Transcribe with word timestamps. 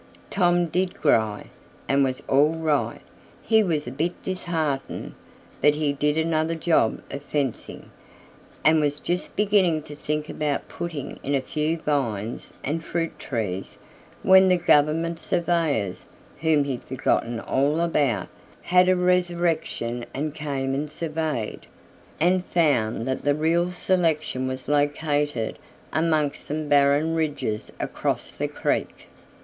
Tom 0.31 0.65
did 0.65 0.95
"gry" 0.99 1.45
and 1.87 2.03
was 2.03 2.23
all 2.27 2.55
right. 2.55 3.01
He 3.43 3.61
was 3.61 3.85
a 3.85 3.91
bit 3.91 4.13
disheartened, 4.23 5.13
but 5.61 5.75
he 5.75 5.93
did 5.93 6.17
another 6.17 6.55
job 6.55 7.03
of 7.11 7.21
fencing, 7.21 7.91
and 8.65 8.81
was 8.81 8.99
just 8.99 9.35
beginning 9.35 9.83
to 9.83 9.95
think 9.95 10.27
about 10.27 10.67
"puttin' 10.67 11.19
in 11.21 11.35
a 11.35 11.39
few 11.39 11.77
vines 11.77 12.51
an' 12.63 12.79
fruit 12.79 13.19
trees" 13.19 13.77
when 14.23 14.47
the 14.47 14.57
government 14.57 15.19
surveyors 15.19 16.07
whom 16.39 16.63
he'd 16.63 16.81
forgotten 16.83 17.39
all 17.39 17.79
about 17.79 18.27
had 18.63 18.89
a 18.89 18.95
resurrection 18.95 20.03
and 20.15 20.33
came 20.33 20.73
and 20.73 20.89
surveyed, 20.89 21.67
and 22.19 22.43
found 22.45 23.05
that 23.05 23.23
the 23.23 23.35
real 23.35 23.71
selection 23.71 24.47
was 24.47 24.67
located 24.67 25.59
amongst 25.93 26.43
some 26.47 26.67
barren 26.67 27.13
ridges 27.13 27.71
across 27.79 28.31
the 28.31 28.47
creek. 28.47 29.05